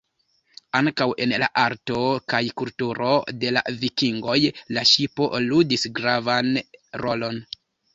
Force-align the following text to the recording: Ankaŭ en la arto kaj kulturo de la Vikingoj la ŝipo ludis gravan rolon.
Ankaŭ 0.77 1.05
en 1.25 1.33
la 1.43 1.49
arto 1.65 1.99
kaj 2.33 2.41
kulturo 2.63 3.13
de 3.45 3.55
la 3.55 3.65
Vikingoj 3.85 4.41
la 4.75 4.89
ŝipo 4.97 5.33
ludis 5.49 5.91
gravan 6.01 6.55
rolon. 7.07 7.45